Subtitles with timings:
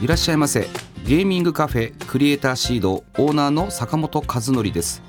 [0.00, 0.66] いらっしゃいませ。
[1.04, 5.02] ゲーミングカフェクリエイターシードオーナーの坂本和則です。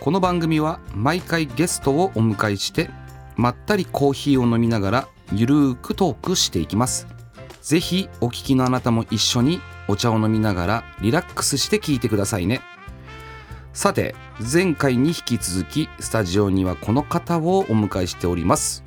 [0.00, 2.90] この番組は毎回ゲストをお迎えして
[3.36, 7.06] まったりコーヒーを飲みながらゆるーくトークしていきます。
[7.62, 12.60] ぜひお聞きのあなたも一緒にお茶を飲みながらリラックスして聞いてくださいね。
[13.72, 14.14] さて
[14.52, 18.84] 前回に引き続きスタジオにはこの方をお迎えしております。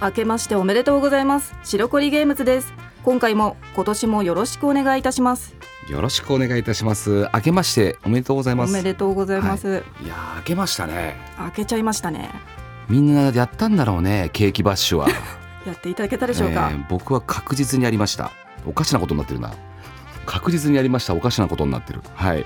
[0.00, 1.54] 明けましておめでとうございます。
[1.62, 2.85] 白コリゲームズです。
[3.06, 5.54] 今回も今年もよろしくお願いいたします。
[5.88, 7.28] よろしくお願いいたします。
[7.32, 8.70] 明けましておめでとうございます。
[8.70, 11.14] おめでとうございます、はい、いやー明けましたね。
[11.36, 12.32] 開けちゃいましたね。
[12.88, 15.08] みんなやったんだろうねケーキバッシュは。
[15.64, 18.32] やっていただけたでしょうか、えー僕は確実にやりました。
[18.66, 19.52] おかしなことになってるな。
[20.24, 21.14] 確実にやりました。
[21.14, 22.02] おかしなことになってる。
[22.16, 22.44] はい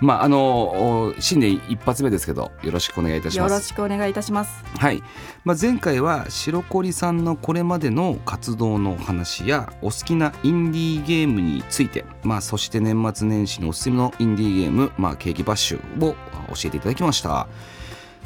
[0.00, 4.64] まああのお新年一発目ですけどよろしくお願いいたしよろますしくお願いいたします。
[4.78, 5.02] はい、
[5.44, 16.14] まあ、前回は白コさんのこれまでの活動のお話やお好きなインディーゲームについて、まあ、そして年末年始のおすすめのインディーゲーム、まあ、ケーキバッシュを
[16.48, 17.48] 教えていただきました。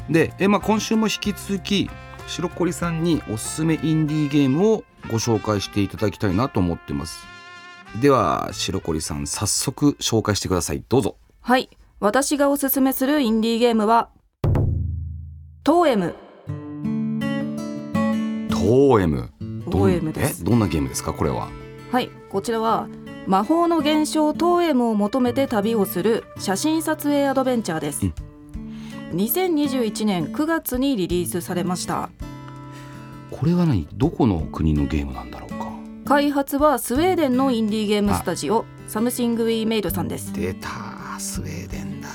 [0.09, 1.89] で、えまあ、今週も引き続き
[2.27, 7.25] 白コさんにおすすめインディーゲームをご紹介していただきたいなと思ってます。
[8.01, 10.83] では白コさん早速紹介してください。
[10.87, 11.69] どうぞはい。
[11.99, 14.07] 私がおすすめするインディーゲームは
[15.65, 16.15] トーエム。
[18.49, 19.29] トーエム。
[19.65, 20.41] トーエムです。
[20.41, 20.45] え？
[20.45, 21.11] どんなゲームですか？
[21.11, 21.49] これは。
[21.91, 22.09] はい。
[22.29, 22.87] こちらは
[23.27, 28.13] 魔法の現象 TOEM を求めて旅をする写真撮影アドベンチャーです、うん。
[29.17, 32.09] 2021年9月にリリースされました。
[33.31, 33.85] これは何？
[33.95, 35.73] どこの国のゲームなんだろうか？
[36.05, 40.31] 開発はスウェーデンのインディーゲームスタジオ Something We Made さんです。
[40.31, 40.69] 出た
[41.19, 42.09] スウェーデンだ。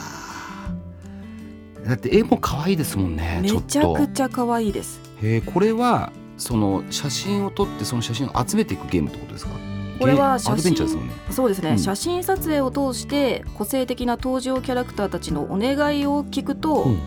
[1.86, 5.00] だって絵も可愛いですもんねめちゃくちゃ可愛いです。
[5.22, 9.52] へえこれはその写真を撮ってその写真を集めていくゲームってことですか？
[9.98, 11.14] これはゲーアドベンチャーですもんね。
[11.30, 11.78] そうですね、うん。
[11.78, 16.98] 写真撮影を通して個性的な登場キャラクターたちのお願いを聞くと、うん。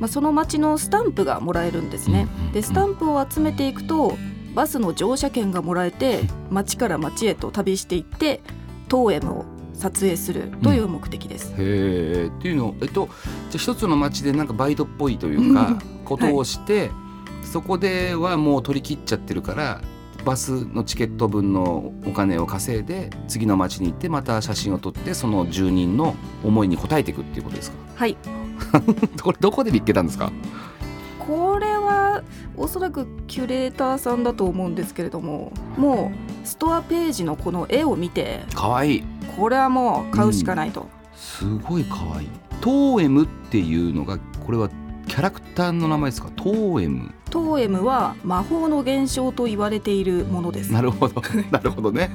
[0.00, 4.16] まあ、その街のスタンプがもらえるんですね、でスタンプを集めていくと
[4.54, 8.40] バスの乗車券がもらえて街から街へと旅していって
[8.88, 9.44] トーエムを
[9.80, 13.08] 撮影するという目的です、へえっていうのえっと
[13.50, 16.90] じゃあ一つの街でなんかバイトっぽいというかことをして、
[17.42, 19.80] そこではもう取り切っちゃってるから
[20.24, 26.14] バスのチケット分のお金を稼いで次の街に行ってまた写真を撮ってその住人の
[26.44, 27.76] 思いに応えていくっていうことですか？
[27.96, 28.16] はい。
[29.22, 30.30] これどこで見っけたんですか？
[31.18, 32.22] これは
[32.56, 36.12] おそらくキュレーターさんだと思うんですけれどもも
[36.44, 39.04] うストアページのこの絵を見てかわいい
[39.40, 42.26] これはもう買うしかないと、すごいかわい。
[42.26, 42.28] い
[42.60, 44.68] トーエムっていうのがこれは
[45.08, 46.30] キャラクターの名前ですか？
[46.36, 47.10] トーエム。
[47.30, 50.70] トーエムは魔法の現象と言われているものです。
[50.72, 51.22] なるほど。
[51.50, 52.10] なるほどね。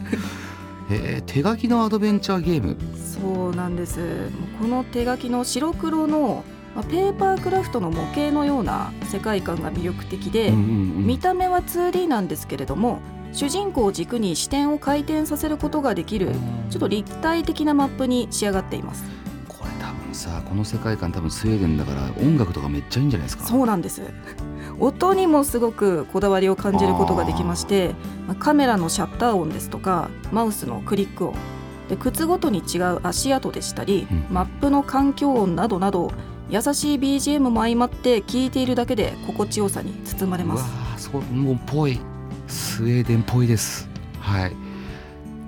[0.92, 2.78] えー、手書きのアドベンチャーゲーム。
[2.96, 4.30] そうなんです。
[4.62, 6.44] この手書きの白黒の
[6.76, 10.64] まあペーパークラフトの模型のような世界観が魅力的で、うんうんう
[11.02, 11.08] ん。
[11.08, 13.00] 見た目は 2D なんですけれども
[13.36, 16.32] 主人公を軸に視点を回転させることができる
[16.70, 19.04] ちょっと立体的なマップに仕上がっています。
[19.50, 23.44] これ多分さこの世界観多分スウェーデンだから音楽とかめっちゃいいんじゃないですか？
[23.46, 24.02] そうなんです。
[24.80, 27.94] 音にもすごくこだわりを感じることができまして
[28.26, 31.36] まあカメラのシャッター音ですとかマウスのクリック音。
[31.90, 34.26] で靴ごとに違う足跡でしたり、うん。
[34.34, 36.12] マップの環境音などなど
[36.50, 42.00] 優しい BGM も相まって聴いているだけで心地よさに包まれうわますーそうもうぽい
[42.48, 43.88] スウェーデンっぽいです。
[44.20, 44.52] はい。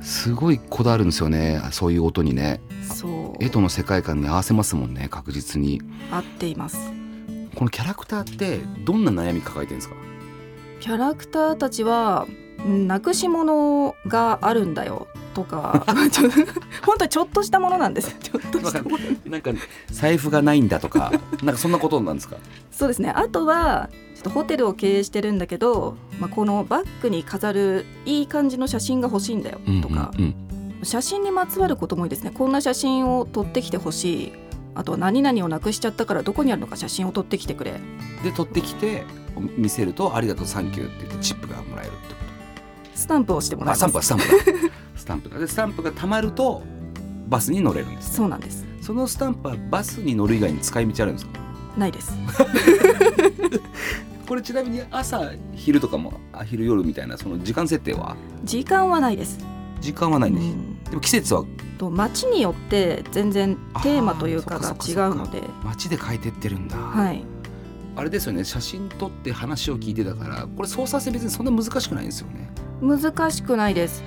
[0.02, 1.62] すごいこだわるんですよね。
[1.72, 2.62] そういう音にね。
[2.84, 3.08] そ
[3.40, 3.44] う。
[3.44, 5.08] 絵との世界観に合わせますもんね。
[5.10, 5.82] 確実に。
[6.12, 6.78] 合っています。
[7.56, 9.96] このキャラクターってどんな悩み抱えてるんですか？
[10.80, 12.28] キャラクターたちは
[12.66, 15.08] うんなくし物があるんだよ。
[15.34, 15.84] とか
[16.84, 18.16] 本当にちょっとしたものなんです
[19.26, 19.52] なんか
[19.90, 21.12] 財布がないんだとか
[21.44, 22.38] なんかそんなことなんですか
[22.72, 30.48] そうですねあとはちょっとホテルを経営してるんだけど、まあ、このバッグに飾るいい感じの写真が欲しいんだよとか、うんうん
[30.84, 34.34] 写真にまつわることも多いですねこんな写真を撮ってきてほしい
[34.76, 37.80] あとは何々をなくしちゃったからどこにあるのか写真を撮ってきてくれ
[38.24, 39.04] で取ってきて
[39.58, 42.16] 見せると「ありがとうサンキュー」って言ってチップがもらえるってこ
[42.94, 46.64] スタンプをしてもらいますあスタンプはスタンプだスタンプがでスタンプが貯まると
[47.28, 48.66] バスに乗れるんですそうなんです。
[48.82, 51.32] そのスタンプはバスに乗る以外に使い道あるんですか？
[51.78, 52.14] ないです。
[54.28, 58.16] これちなみに朝昼とかもあ昼夜みたいなその時間設定は？
[58.44, 59.40] 時間はないです、
[59.80, 60.84] 時間はないんです、うん。
[60.84, 61.44] でも季節は？
[61.78, 65.44] と街によって全然テーマというかあが違うので。
[65.64, 67.24] 街で変えてってるんだ、はい。
[67.96, 68.44] あれですよね。
[68.44, 72.50] 写真撮って話を聞いてたからこれ操作性別にそんな難しくないんですよね。
[72.82, 74.04] 難しくないです、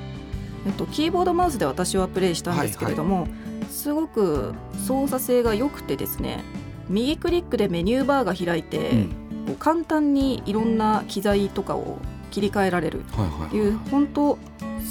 [0.67, 3.27] えっと、キーボードマウスで私はプレイしたんですけれども、
[3.71, 4.55] すごく
[4.87, 6.45] 操作性が良くてですね
[6.89, 9.09] 右クリックでメニューバーが開いて、うん。
[9.47, 11.99] こう簡単にいろんな機材とかを
[12.31, 13.05] 切り替えられる。
[13.13, 14.39] はいはいという本当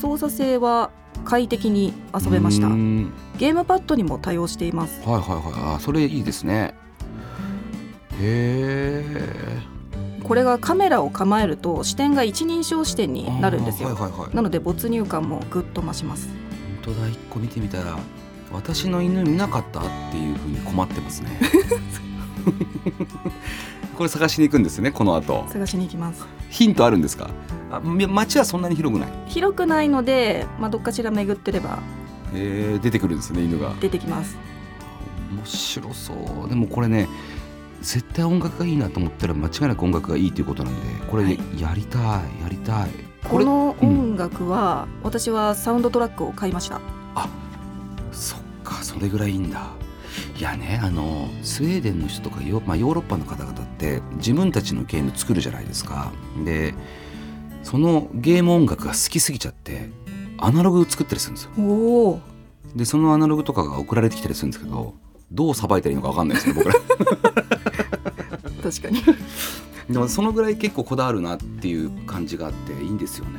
[0.02, 0.92] 操作性は
[1.26, 2.68] 快適に遊べました。
[2.68, 3.14] うーん。
[3.38, 5.02] ゲームパッドにも対応しています。
[5.08, 5.76] はいはいはい。
[5.76, 6.74] あそれいいですね。
[8.20, 9.79] へえ
[10.30, 14.36] これがカメラを構えると視点が一人称視点になるんですよ、はいはいはい。
[14.36, 16.30] なので没入感もぐっと増します。
[16.86, 17.98] 本当だ一個見てみたら
[18.54, 21.40] 私の犬見なかったっていうふうに困ってますね。
[23.98, 25.46] これ探しに行くんですねこの後。
[25.50, 26.24] 探しに行きます。
[26.50, 27.32] ヒントあるんですか？
[27.72, 29.10] あみ街はそんなに広くない？
[29.26, 31.80] 広くないので、まあ、どっかしら巡ってれば
[32.36, 33.74] えー、出てくるんですね犬が。
[33.82, 34.38] 出てきます。
[35.32, 36.14] 面白そ
[36.46, 36.50] う。
[36.50, 37.08] でもこれね
[37.82, 41.40] 絶対音楽がいいなと思ったら間違いなく音楽がいいということなんでこれはい。
[41.58, 42.90] やりたいやりたい。
[43.28, 46.80] この音楽は、私はサウンドトラックを買いました。
[48.12, 49.70] そっかそれぐらいいいんだ。
[50.38, 56.12] いやねあのスウェーデンの人とかヨ,、まあ、ヨーロッパの方々って自分たちのゲーム作るじゃないですか。
[56.46, 56.74] で
[57.62, 59.90] そのゲーム音楽が好きすぎちゃって
[60.38, 62.22] アナログ作ったりするんですよ。
[62.76, 64.96] でそのアナログとかが送られてきたりするんですけど
[65.32, 66.76] どうさばいたらいいのか分かんないですよ僕ら
[68.70, 69.02] 確かに。
[69.90, 73.32] でもそのぐらい結構こだわるなっていう感じがあっていいんですよね。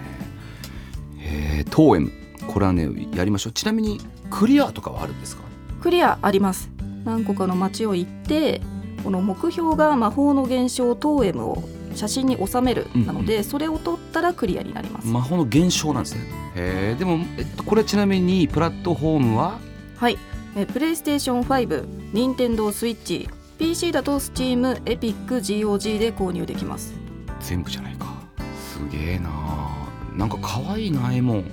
[1.22, 2.12] えー、トーエム
[2.48, 3.52] これはねやりましょう。
[3.52, 4.00] ちなみに
[4.30, 5.42] クリアとかはあるんですか？
[5.80, 6.68] クリアあります。
[7.04, 8.60] 何個かの街を行って
[9.04, 13.06] この目標が魔法の現象トーエムを写真に収めるうんうん。
[13.06, 16.22] なので、それを撮ったらクリアになります、魔法の現象なんですね。
[16.56, 19.58] へえでも、えっと、これちなみにプラットフォームは？
[19.96, 20.18] はい。
[20.56, 23.28] えプレイステーション5任天堂スイッチ
[23.60, 26.94] PC だと Steam、エピック GOG で購入できます。
[27.40, 28.06] 全部じゃないか。
[28.58, 29.28] すげえな。
[30.16, 31.44] なんか可愛いな絵も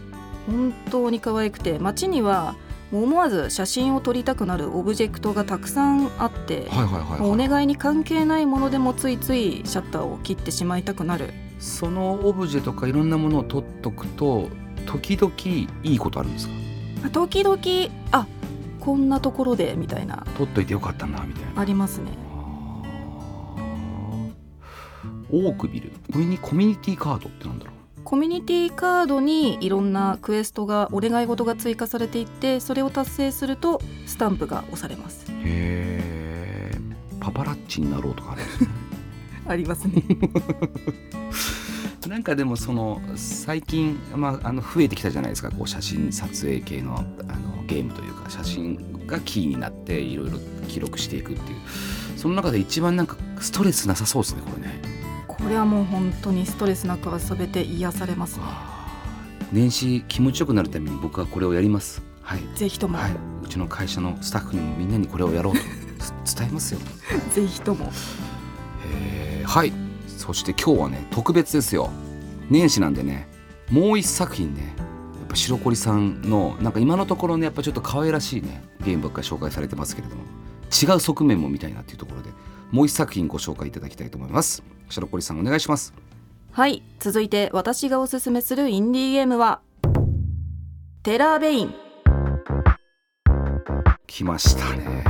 [0.48, 2.56] 本当に可愛くて街には
[2.94, 11.34] 思わず写真を撮りたくなるオブジェクトがたくさんあって、はいはいはい、もうおはい、願いに関係ないものでもついついシャッターを切ってしまいたくなる。
[11.60, 14.48] そのオブジェとかいろんなものを取っとくと
[14.86, 15.34] 時々
[15.84, 16.54] いいことあるんですか？
[17.12, 17.58] 時々
[18.12, 18.26] あ
[18.88, 20.26] こんなところでみたいな。
[20.38, 21.60] 取っといてよかったなみたいな。
[21.60, 22.10] ありますね。
[25.30, 25.92] オークビル。
[26.10, 28.02] これにコミュニティカードってなんだろう？
[28.06, 35.26] コミュニティカードにいろんなクエストがお願い事が追加されていってそれを達成するとスタンプが押されます。
[35.30, 36.72] へえ
[37.20, 38.70] パパラッチになろうとかあるんですね。
[39.48, 40.02] ありますね。
[42.08, 45.52] なんかでもその最近、まあ、あの増えてきたじゃないですか。
[45.52, 47.08] こう写真撮影系のあの
[47.68, 51.60] ゲームというか写真がキーになっていろいろ記録していくっていう。
[52.18, 54.82] その中で一番なんかストレスなさそうですねこれね。
[55.28, 58.44] これはもう本当にストレスなく遊べて癒されますね。
[59.52, 62.02] 年始気持ちよくなるために僕はこれをやります。
[62.22, 63.12] はい、ぜひとも、はい、
[63.44, 65.60] うちの会社のスタッフにもみんなにこれをやろうと。
[66.26, 66.80] つ伝えますよ。
[67.34, 67.92] ぜひとも。
[68.86, 69.74] へーはい。
[70.08, 71.90] そして今日はね特別ですよ。
[72.50, 73.28] 年始なんでね
[73.70, 74.87] もう一作品ねや
[75.28, 80.24] っぱ白コリさんのなんか今のところねやっぱちょっと可愛らしいねゲームばっかり紹介されてますけれども
[80.72, 82.30] 違う側面も見たいなっていうところで
[82.72, 84.64] もう一作品ご紹介いただきたいと思います。
[84.90, 85.94] 白コリさんお願いします。
[86.52, 89.62] はい続いて私がおすすめするインディーゲームは
[91.04, 91.74] テラーベイン。
[94.08, 95.04] 来ましたね。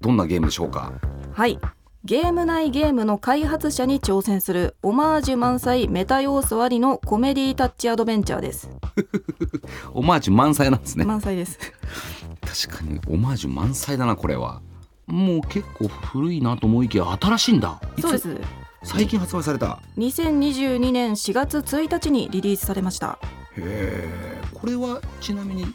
[0.00, 0.92] どんなゲームでしょうか？
[1.32, 1.58] はい
[2.06, 8.68] ゲーム内ゲームの開発者に挑戦するオマージュ満載メタ要素ありのコメディタッチアドベンチャーです。
[9.94, 11.06] オマージュ満載なんですね。
[11.06, 11.58] 満載です。
[12.68, 14.60] 確かにオマージュ満載だなこれは。
[15.06, 17.80] もう結構古いなと思いきや新しいんだ。
[17.98, 18.36] そうです。
[18.82, 19.80] 最近発売された。
[19.96, 23.18] 2022年4月1日にリリースされました
[24.54, 25.66] これはちなみに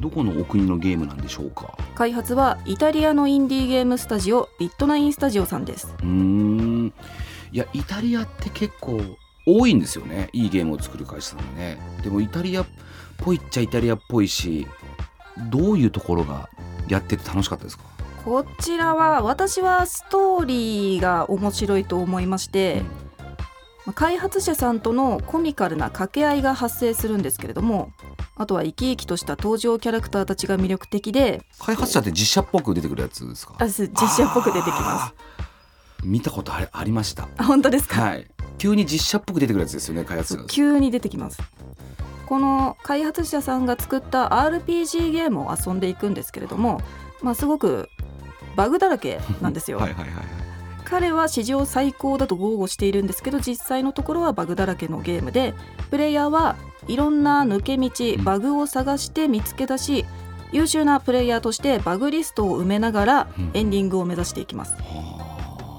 [0.00, 1.76] どこのお国のゲームなんでしょうか？
[1.94, 5.94] 開発はイタリアのインディーゲームスタジオビットナインスタジオさんです。
[6.00, 6.92] うーん。
[7.52, 9.00] いやイタリアって結構
[9.46, 10.30] 多いんですよね。
[10.32, 11.78] いいゲームを作る会社さんがね。
[12.02, 12.66] でもイタリアっ
[13.18, 14.66] ぽいっちゃイタリアっぽいし
[15.50, 16.48] どういうところが
[16.88, 17.84] やってて楽しかったですか？
[18.24, 23.09] こちらは私はストーリーが面白いと思いまして、まあ
[23.94, 27.92] 開発者さんとのコミカルな掛け合いが発生するんですけれども
[28.36, 33.54] あとは生き生きとした登場キャラクターたちが魅力的で開発者って実写っぽく出てくるやつですか？
[33.58, 35.14] あす実写っぽく出てきます。
[36.04, 37.28] 見たことありありました。
[37.36, 38.26] あ本当ですか、はい。
[38.58, 40.42] 急に実写っぽく出てくるやつですよね開発者。
[40.42, 41.38] が急に出てきます。
[42.26, 46.80] この開発者さんが作った RPG ゲームを遊んでいくんですけれども、
[47.22, 47.88] まあ、すごく
[48.56, 50.39] バグだらけなんですよ、はいはいはいはい
[50.90, 55.54] 彼は史上最高だと豪語しているんですけど実際のところはバグだらけのゲームで
[55.90, 56.56] プレイヤーは
[56.88, 60.04] いろんな抜け道うんバグを探して見つけ出し
[60.52, 63.50] 優秀なプレイヤーとしてバグリストを埋めながらうん。
[63.54, 65.78] エンディングを目指していきます、は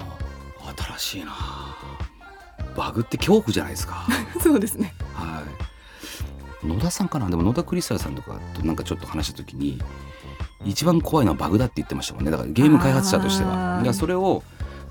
[0.66, 0.74] あ。
[0.98, 1.34] 新しいな。
[2.78, 4.06] バグって恐怖じゃないですか。
[4.40, 4.94] そうですね。
[5.14, 5.44] は
[6.64, 6.68] い。
[6.68, 7.30] 野田さんかな？
[7.30, 9.82] でも野田クリスタルさんとかとなんかちょっと話した時に
[10.64, 12.32] 一番怖いのはバグだって言ってましたもんね。
[12.32, 13.50] だからゲーム開発者としては。
[13.50, 14.42] だからそれを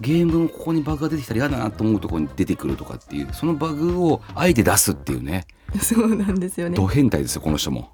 [0.00, 5.46] ゲームのここにバグが出てきたら嫌だなと思うところに出てくるとかっていうそのバグをあえて出すっていうね。
[5.80, 6.76] そうなんですよね。
[6.76, 7.90] ド変態ですよこの人も。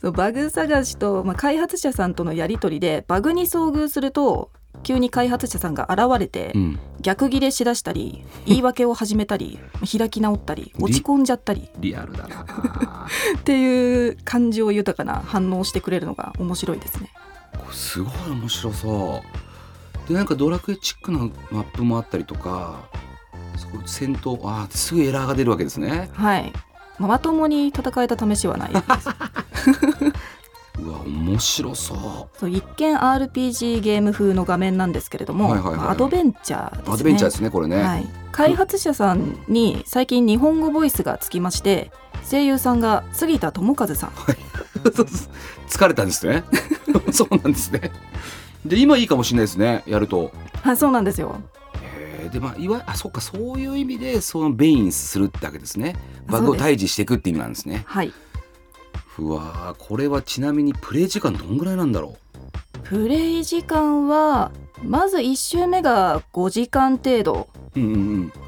[0.00, 4.50] そうバグ探しと、まあ、開発者さんとのやり取りでバグに遭遇すると
[4.82, 6.78] 急に開発者さんが現れて、うん。
[7.00, 9.58] 逆ギレしだしたり言い訳を始めたり
[9.96, 11.68] 開き直ったり落ち込んじゃったり。
[11.78, 12.44] リアルだな。
[13.38, 17.10] っていう感情豊かな反応をしてくれるのが面白いですね。
[17.72, 19.45] すごい面白そう
[20.08, 21.18] でなんかドラクエチックな
[21.50, 22.88] マップもあったりとか
[23.56, 26.52] すごい戦闘あーすぐエラーが出るわけですねはい。
[26.98, 28.84] まあまともに戦えた試しはないです。
[30.78, 36.94] うわ面白そうそう一見 RPG ゲーム風の画面なんですけれども、はいはいはいまあアドベンチャーですね。
[36.94, 38.06] アドベンチャーですねこれね、はい。
[38.30, 41.90] 開発者さんに最近日本語ボイスがつきまして、
[42.30, 44.10] 声優さんが杉田智和さん。
[45.68, 46.44] 疲れたんですね
[47.10, 47.90] そうなんですね
[48.68, 50.32] で今いいかもしれないですねやると。
[50.62, 51.40] はい、そうなんですよ。
[52.32, 55.96] でまあいわあそっかそういう意味でそのベインするってわけですね。
[56.26, 57.84] バグを退治していくって意味なんですね。
[57.86, 58.12] はい。
[59.18, 62.16] うわーこれはちなみにプレイ時間どんぐらいなんだろ
[62.84, 67.48] プレイ時間はまず1周目が5時間程度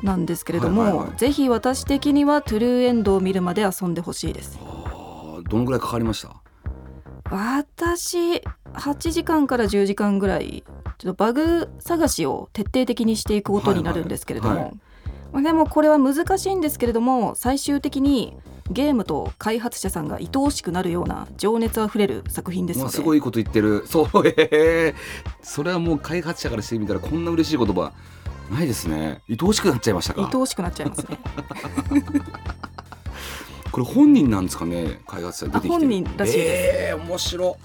[0.02, 4.58] なんですけれども、ぜひ私的にはトゥルーエンドを見るまで遊んでほしいです。
[4.60, 6.36] あーどのぐらいかかりました？
[7.30, 8.42] 私
[8.74, 10.64] 8時間から10時間ぐらい
[10.98, 14.64] ちょっとバグ探しを徹底的にしていくことになるんですけれども、はい。
[14.64, 14.80] はい
[15.32, 18.38] まあでもこれは難しいんですけれども最終的に
[18.70, 22.92] ゲームと開発者さんが愛おしくなるような情熱あふれる作品ですので。
[22.92, 23.84] すごいこと言ってる。
[23.86, 24.06] そう。
[24.26, 24.94] へー。
[25.42, 27.92] それはもう開発者からしてみたらこんな嬉しい言葉
[28.50, 29.22] ないですね。
[29.28, 30.30] 愛おしくなっちゃいましたか？
[30.32, 31.18] 愛おしくなっちゃいますね
[33.72, 35.00] これ本人なんですかね？
[35.06, 35.68] 開発者出てきて。
[35.68, 36.38] 本人らしいです。
[36.90, 37.56] えー、面白。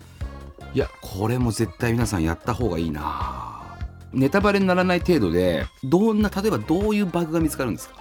[0.73, 3.77] いやこれも絶対皆さんやった方がいいな。
[4.11, 7.95] ネタバレにならない程度でどんな例えばどういうバグが見つかるんですか？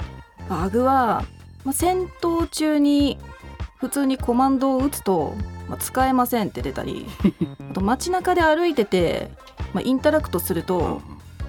[0.48, 1.24] バグは、
[1.64, 3.18] まあ、戦闘中に
[3.78, 5.34] 普通にコマンドを打つと、
[5.68, 7.06] まあ、使えませんって出たり
[7.70, 9.30] あと街中で歩いてて、
[9.72, 11.00] まあ、インタラクトすると、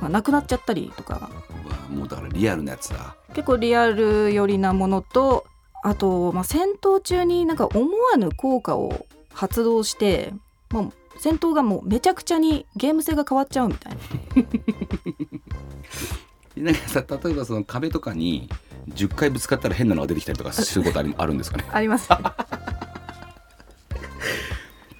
[0.01, 1.29] まあ、なくなっちゃったりとか。
[1.89, 3.15] もうだからリアルなやつだ。
[3.33, 5.45] 結構リアル寄りなものと
[5.83, 7.79] あと、まあ、戦闘中になんか思
[8.11, 10.33] わぬ効果を発動して
[10.71, 13.99] もう戦闘がもうめちゃくちゃにゲーム性が変わっちゃうみたいな。
[16.63, 18.47] なんかさ例えばその壁とかに
[18.89, 21.65] 10回ぶつかったら変なのが出てきたりとかすることあ るんですかね？
[21.71, 22.09] あります。
[22.09, 22.17] ね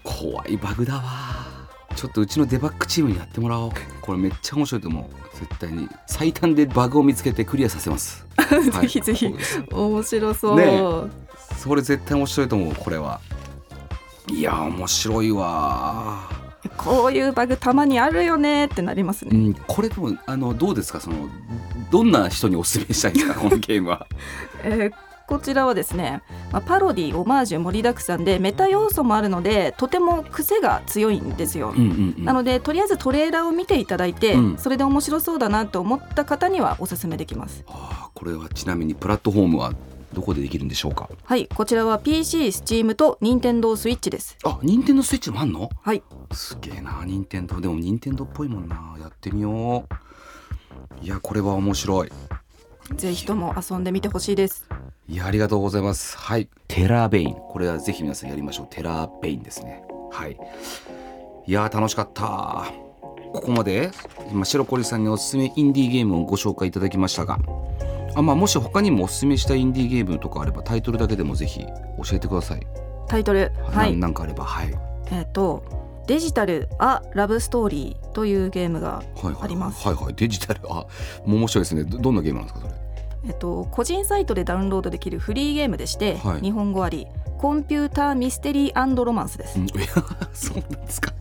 [0.03, 1.01] 怖いバグだわ。
[1.95, 3.71] ちょっとうちのデバッグチームにやってもらおう。
[4.01, 5.05] これめっちゃ面白いと思う。
[5.37, 5.87] 絶対に。
[6.07, 8.32] 最短でバグを見つけてクリアさせます、は
[8.81, 9.33] ぜひぜひ。
[9.71, 10.81] 面白そう、ね
[11.57, 13.19] それ絶対面白いと思うこれは。
[14.29, 16.29] いや面白いわ
[16.77, 19.31] こういうバグたまにあるよねってなりますね。
[19.33, 20.99] うんこれでもあのどうですか？
[20.99, 21.27] その
[21.91, 23.33] どんな人にお勧めしたいんですか？
[23.35, 24.07] このゲームは。
[24.63, 26.21] えーこちらはですね、
[26.51, 31.69] まあ、パロディオマージュ盛りだくさんでメタ要素もあるのでとても癖が強いんですよ。
[31.69, 32.23] うんうんうん。
[32.23, 34.57] なのでとりあえずトレーラーを見ていただいて、うん。
[34.59, 37.63] それで面白そうだなと思った方にはおすすめできます。
[37.65, 39.73] あーこれはちなみにプラットフォームは
[40.13, 41.09] どこでできるんでしょうか？
[41.23, 44.37] はいこちらは PC、Steam と Nintendo Switch です。
[44.43, 45.71] あ任天堂スイッチもあんの？
[45.81, 46.03] はい。
[46.31, 48.95] すげえな任天堂でも任天堂っぽいもんな。
[49.01, 51.03] やってみよう。
[51.03, 52.11] いやこれは面白い
[52.95, 54.67] ぜひとも遊んでみてほしいです。
[55.07, 56.17] いやありがとうございます。
[56.17, 56.49] はい。
[56.67, 57.33] テラーベイン。
[57.33, 58.67] これはぜひ皆さんやりましょう。
[58.69, 59.83] テラーベインですね。
[60.11, 60.37] はい。
[61.45, 62.65] いやー楽しかった。
[63.33, 63.89] ここまで
[64.31, 67.39] 今白コリさんにおすすめインディーゲームをご紹介いただきましたが
[68.15, 71.67] あ、まあ、もし他にもおすすめしたインディーゲームとかあればタイトルだけでもぜひ教
[72.13, 72.67] えてください。
[73.07, 73.51] タイトル。
[73.63, 73.93] はい。
[73.93, 74.45] ななんかあれば。
[74.45, 74.73] はい。
[75.11, 75.63] えっ、と
[76.07, 79.35] デジタルアラブストーリーというゲームがはいはい。
[79.41, 79.87] あります。
[79.87, 80.13] はいはい。
[80.15, 80.85] デジタルあ
[81.25, 81.83] もう面白いですね。
[81.83, 82.73] どどんなゲームなんですかそれ？
[83.25, 86.41] えっと、個人サイトでダウンロードできるフリーゲームでして、はい。
[86.41, 87.07] 日本語あり。
[87.37, 89.65] コンピューターミステリーロマンスです、うん。
[89.65, 89.85] いや
[90.33, 91.13] そうなんですか。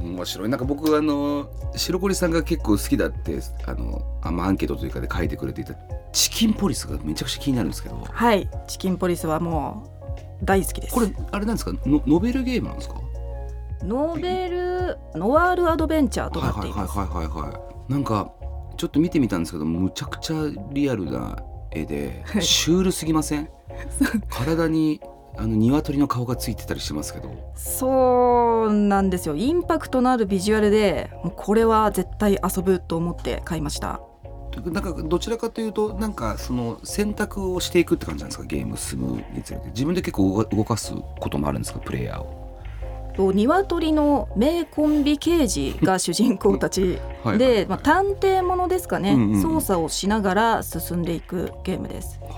[0.00, 0.48] 面白い。
[0.48, 5.74] なんか僕あの白堀さんが結構好きだってあのあ、まあ、アンケートというかで書いてくれていた
[6.12, 7.96] チキンポリスがめちゃくちゃ気になるんですけど。
[8.08, 8.48] はい。
[8.68, 9.88] チキンポリスはも
[10.42, 10.94] う大好きです。
[10.94, 11.72] これあれなんですか？
[11.84, 12.96] ノノベルゲームなんですか？
[13.82, 17.92] ノーベルノワールアドベンチャーとなっています、はいはいはいはいはい。
[17.92, 18.32] なんか
[18.76, 20.36] ちょっと見てみたんですけどむちゃくちゃ
[20.72, 21.38] リアルな
[21.70, 22.42] 絵ではい。
[22.42, 23.48] シュールすぎません？
[24.28, 25.00] 体に
[25.38, 27.52] あの鶏の顔がついてたりしますけど。
[27.54, 29.36] そうなんですよ。
[29.36, 34.00] インパクトのあるビジュアルでもうこれは絶対遊ぶと思って買いました。
[34.64, 38.44] なんかどちらかというとなんかその選択をしていくって感じなんですか？
[38.44, 39.68] ゲーム進むにつれて。
[39.68, 41.78] 自分で結構動かすこともあるんですか？
[41.80, 42.35] プレイヤーを。
[43.16, 49.42] と鶏の名コンビ刑事が主人公たち はいで、はいまあ、探偵ものですかね、うんうんうん。
[49.42, 52.20] 操作をしながら進んでいくゲームです。
[52.22, 52.28] は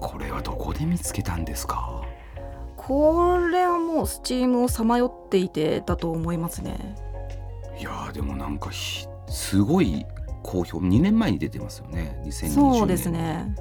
[0.00, 2.02] あこれはどこで見つけたんですか？
[2.76, 6.94] これはもうスチームをさまよっていてだと思いますね。
[7.78, 10.06] いやーでもなんかひすごい
[10.42, 10.78] 好評。
[10.78, 12.20] 2年前に出てますよね。
[12.24, 12.50] 2020年。
[12.50, 13.54] そうですね。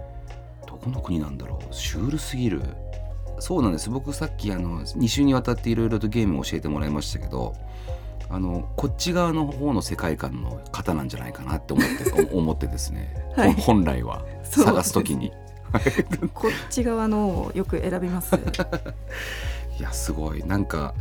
[0.66, 1.74] どこの国なんだろう。
[1.74, 2.62] シュールすぎる
[3.40, 3.90] そうなんです。
[3.90, 7.54] 僕さっきあの2週にわたっていろいろとゲームを教えてもらいましたけど
[8.30, 13.54] あのこっち側の方の世界観の方なんじゃないかなって思ってお 思ってですね、はい。
[13.54, 14.26] 本来は。
[14.44, 15.32] 探す時に。
[16.34, 18.36] こっち側のをよく選びます。
[19.80, 20.44] いやすごい。
[20.44, 20.94] なんか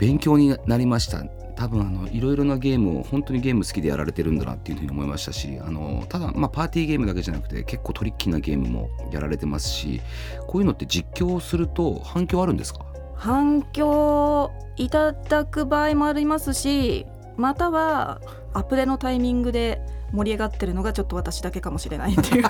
[0.00, 1.22] 勉強になりました。
[1.56, 10.00] 多分あのいろいろなゲームを本当にゲーム好きでやられてるんだなっていうふうに思いましたしあのただまあパーティーゲームだけじゃなくて結構トリッキーなゲームもやられてますし
[10.46, 12.86] こういうのって実況すると反響あるんですか？
[13.14, 17.04] 反響いただく場合もありますし
[17.36, 18.22] または
[18.54, 22.44] アプレのタイミングで盛り上がってるのがちょっと私だけかもしれないっていう。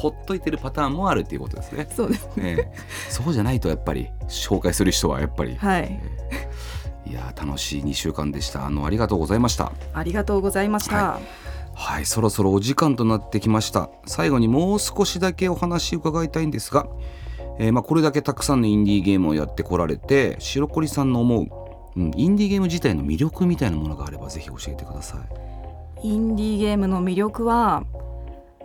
[0.00, 1.86] ほっといてるパターンもあるっていうことですね。
[1.94, 2.72] そうですね。
[3.08, 5.82] そうじゃないとやっぱり紹介する人はやっぱり、はい。
[5.90, 8.64] えーいやー楽しい2週間でした。
[8.64, 9.72] あのありがとうございました。
[9.94, 11.20] ありがとうございました、は
[11.74, 13.90] はいそろそろお時間となってきました。
[14.06, 16.86] 最後にもう少しだけお話伺いたいんですが、
[17.58, 21.46] えーまあ、これだけたくさんのインディーゲームをやってこられて白堀さんの思う、
[21.96, 25.18] うん、インディーゲーム自体の魅力みたいなものがあればぜひ教えてくださ
[26.02, 26.08] い。
[26.08, 27.84] インディーゲームの魅力は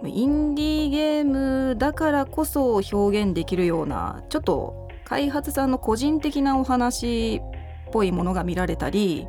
[0.03, 7.41] インディーゲームだからこそ表現できるようなちょっと開発さんの個人的なお話っ
[7.91, 9.27] ぽいものが見られたり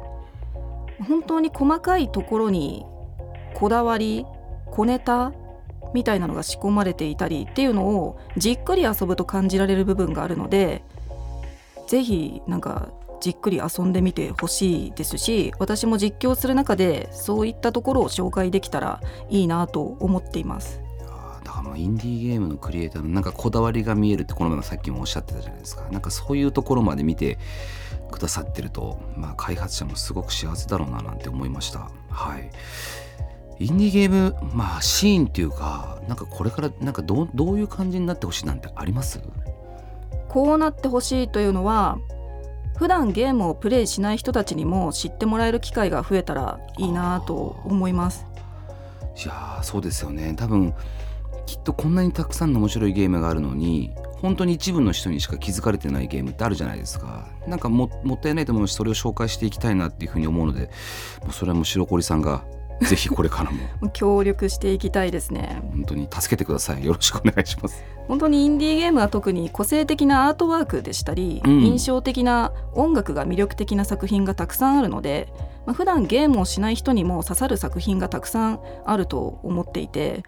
[1.06, 2.84] 本当に細かいところに
[3.54, 4.26] こだわり
[4.70, 5.32] 小ネタ
[5.94, 10.82] みたいなのが仕込まれていたりっていうのをじっくり遊ぶと感じられる部分があるので
[11.86, 12.88] ぜひなんか
[13.20, 20.80] じっくり遊んでみてほしいですし私も実況する中でそういったところを紹介できたらいいなと思っています。
[21.44, 25.88] だからまあインディーゲームのクリエイターのなんかこだわりが見えるってこの前もさっきもおっしゃってたじゃないですか。
[25.90, 27.38] なんかそういうところまで見て
[28.10, 31.90] くださってると、まあ、開発者もすごく幸せだろうななんて思いました。
[32.10, 32.50] はい。
[33.58, 39.20] インディーゲームまあシーンっていうかなんかこれからなんかどうどういう感じになってほしいなんてあります？
[40.28, 41.98] こうなってほしいというのは
[42.76, 48.26] 普段ゲームをプレイしない人たちにも知ってもらえる機会が増えたらいいなと思います。
[49.24, 50.74] いやそうですよね多分
[51.46, 60.70] きっとこんなにたくさんの面白いゲームがあるのに本当に一部の人にしか気づかれてないゲームってあるじゃないですかなんかももったいないと思うしそれを紹介していきたいなっていうふうに思うので
[61.22, 62.44] もうそれはもう白堀さんが
[62.86, 63.90] ぜひこれからも。
[63.90, 65.62] 協力していきたいですね。
[65.72, 66.84] 本当に助けてください。
[66.84, 67.82] よろしくお願いします。
[68.08, 71.64] 本当にインディーゲームは特に個性的なアートワークでしたり、うん。
[71.64, 75.32] 印象的な音楽が魅力的な作品がたくさんあるので、
[75.66, 80.22] まあ、普段ゲームをしない人にも刺さる作品がたくさんあると思っていて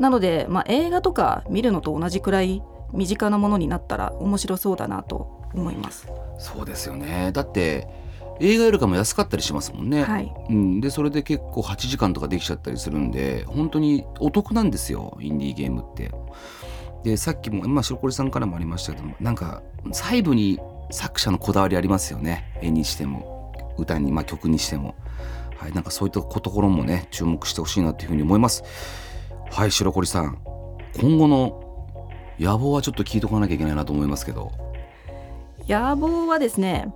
[0.00, 6.08] なので、まあ、映画とか見るのと同じくらい身近なものになったら面白そうだなと思います。
[6.38, 7.30] そうですよね。
[7.32, 7.86] だって
[8.40, 16.10] 映画よりかも安かったりしますもんね、はい、うん、でそれで結構8時間とかできちゃったりするんで本当にお得なんですよインディーゲームって。
[17.02, 20.58] でさっきも、まあ、白堀さんからもありましたけどもなんか細部に
[20.90, 22.58] 作者のこだわりありますよね。
[22.60, 24.94] 絵にしても歌に、まあ、曲にしても、
[25.56, 28.64] はい、なんかそういったところもね注目してほしいなというふうに思います。
[29.50, 30.38] はい白堀さん。
[31.00, 31.96] 今後の
[32.38, 34.52] 野望はちょっと聞いとかなきゃいけないなと思いますけど。
[35.68, 36.92] 野望はですね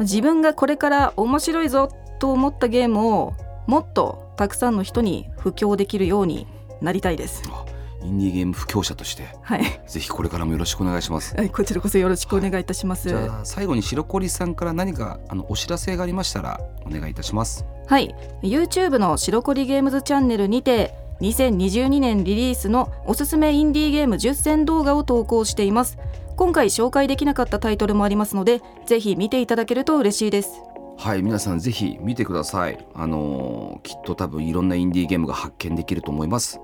[0.00, 3.34] 自分がこれから面白いぞと思ったゲームを
[3.66, 6.46] もっとたくさんの人に布教できるように
[6.80, 7.42] なりたいです。
[7.50, 7.64] あ
[8.02, 11.34] インディーゲーム布教者としてはい、ぜひこれからもよろしくお願いします。
[11.36, 13.08] はいこちらこそよろしくお願いいたします。
[13.08, 17.64] じゃあ最後に白堀さんから何かあのお知らせがありましたらお願いいたします。
[17.86, 25.98] はい、YouTube の白コリゲームズチャンネルにて2022年リリースのおすすめインディーゲーム10選動画を投稿しています
[26.38, 30.62] 今回紹介できなかったタイトルもありますのでぜひ見ていただけると嬉しいです。
[30.96, 32.86] はい皆さんぜひ見てください。
[32.94, 36.60] あのーきっと多分いろんなインディーゲームが発見できると思います。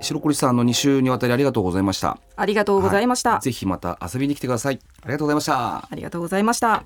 [0.00, 2.18] 白堀さんあの2週にわたりありがとうございました。
[2.34, 4.80] ありがとうございました、ぜひまた遊びに来てください。
[5.02, 5.76] ありがとうございました。
[5.76, 6.82] ありがとうございました。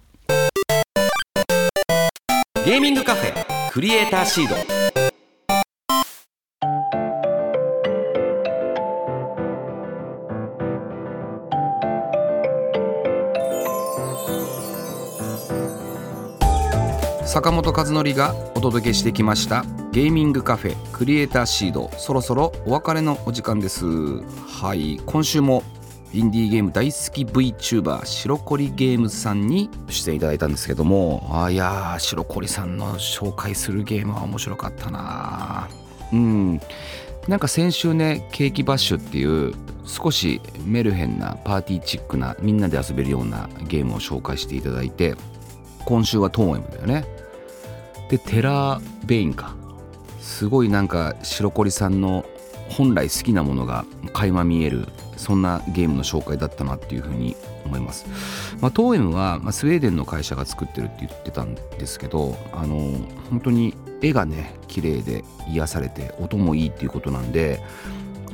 [2.66, 4.77] ゲーミングカフェクリエイターシード
[17.78, 19.64] 和則がお届けしてきました。
[19.92, 21.92] ゲーミングカフェクリエイターシード。
[21.96, 23.84] そろそろお別れのお時間です。
[23.86, 25.00] はい。
[25.06, 25.62] 今週も
[26.12, 31.30] インディーゲーム大好き VTuber 白コリゲームさんに出演いただいたんですけども。
[31.30, 35.68] あいやー白コリさんの紹介するゲームは面白かったな。
[36.12, 36.60] うん。
[37.28, 45.14] なんか先週ねケーキバッシュっていう少しメルヘンなパーティーチックなみんなで遊べるようなゲームを紹介していただいて
[45.84, 47.17] 今週はトーエムだよね。
[48.08, 49.54] でテラーベインか。
[50.20, 52.24] すごいなんか白コリさんの
[52.68, 58.06] 本来好きなものが垣間見えるそんなゲームの紹介だったなっていうふうに思います、
[58.60, 62.76] まあ、トーエムは、ま、スウェーデンの会社が作ってるって言ってたんですけどあの
[63.30, 67.60] 本当に絵がね綺麗で癒されて音もいいっていうことなんで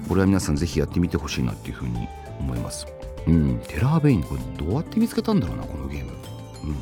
[0.09, 2.09] これは皆さんぜひやってみてほしいなっていうふうに
[2.39, 2.87] 思います。
[3.27, 6.13] うんテラーベインこれどうやって見つけたんだろうなこのゲーム。
[6.65, 6.77] うん。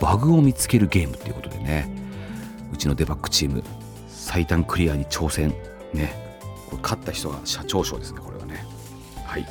[0.00, 2.05] バグを見つけるゲームっていうことでね。
[2.72, 3.62] うちのデバッグチーム
[4.08, 5.54] 最短クリアに挑戦。
[5.92, 6.26] ね。
[6.68, 8.64] これ勝った人が社長賞ですねこれはね。
[9.24, 9.46] はい。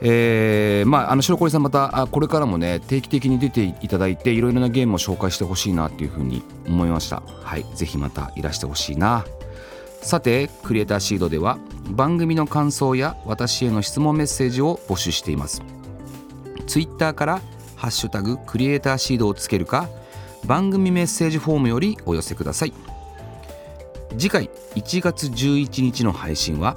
[0.00, 7.22] えー、まああの白コリさんまたあこれからもね定期的に出ていただいていろいろなゲームを紹介してほしいなっていうふうに思いました。
[7.42, 7.64] はい。
[7.74, 9.24] ぜひまたいらしてほしいな。
[10.02, 11.58] さてクリエイターシードでは
[11.90, 15.62] 番組の感想や私への質問メッセージを募集しています。
[16.66, 17.40] ツイッターから
[17.74, 19.88] 「ハッシュタグクリエイターシード」をつけるか
[20.44, 22.72] 番組メッセージフォームよりお寄せください。
[24.16, 26.76] 次回1月11日の配信は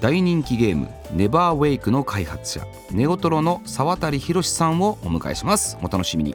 [0.00, 5.78] 大人気ゲーム「ネバーウェイクの開発者ネオトロの沢渡博さんをお迎えします。
[5.82, 6.34] お楽しみに。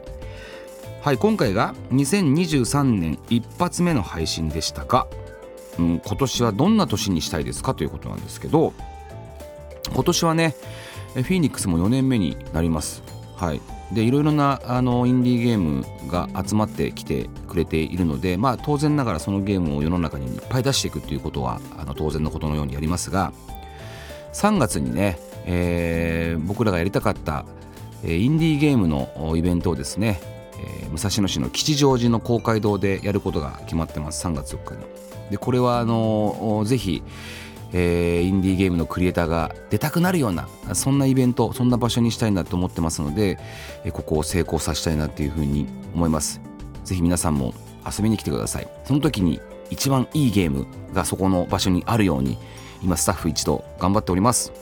[1.02, 5.06] はい今回が2023年一発目の配信でしたが、
[5.78, 7.74] うん、今年はどんな年にしたいですか？
[7.74, 8.72] ということなんですけど
[9.94, 10.54] 今年はね
[11.14, 13.02] フィーニックスも4年目になります。
[13.36, 13.60] はい。
[13.92, 23.32] でいろいろなあのインディーゲームが集まってきてくれているので、まあ、当然ながらそのゲームを世の中にいっぱい出していくっていうことはあの当然のことのようにやりますが
[24.32, 27.44] 3月にね、えー僕らがやりたかった
[28.04, 30.20] インディーゲームのイベントをですね、
[30.54, 34.84] えー武蔵野市の吉祥寺の公会堂でやることが決まってます3月4日に。
[35.30, 37.02] でこれはあのおぜひ
[37.72, 43.38] えーインディーゲームのクリエイターが出たくなるようなそんなイベントそんな場所にしたいなと思ってますので、
[43.84, 46.40] えーここを成功させたいなっていうふうに思います。
[46.84, 47.54] ぜひ皆さんも
[47.86, 48.68] 遊びに来てください。
[48.84, 52.38] その時に一番いいゲームがそこの場所にあるように
[52.82, 54.52] 今スタッフ一同頑張っております。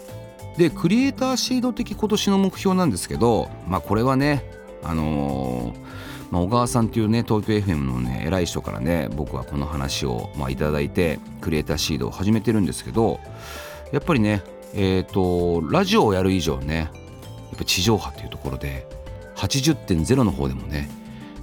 [0.56, 4.44] でクリエイターシード的今年の目標なんですけどまあこれはね
[4.82, 5.87] あのー
[6.30, 13.20] まあ、小川さんっていうね東京 FM のね偉い人からね僕はこの話をまあいただいてクリエイターシードを始めてるんですけど
[13.92, 14.42] やっぱりね
[14.74, 18.86] えっ、とラジオをやる以上ねやっぱ地上波っていうところで
[19.36, 20.90] 80.0の方でもね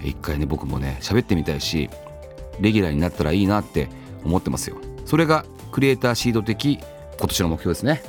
[0.04, 1.90] 一回ね僕もね喋ってみたいし
[2.60, 3.90] レギュラーになったらいいなって
[4.24, 4.78] 思ってますよ。
[5.06, 6.80] それがクリエイターシード的
[7.18, 8.02] 今年の目標ですね。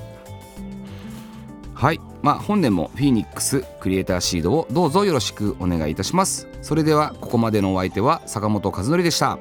[1.74, 2.00] はい。
[2.26, 6.48] まあ本年もフィニックスクリエイターシードをどうぞよろしくお願いいたします。
[6.60, 9.38] それではここまでのお相手は坂本和則でした。